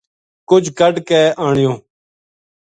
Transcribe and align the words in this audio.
کجھ 0.49 0.69
کڈھ 0.79 0.99
کے 1.07 1.21
آنیو 1.45 1.73